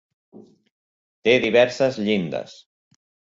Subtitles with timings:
[1.27, 2.57] Té diverses llindes.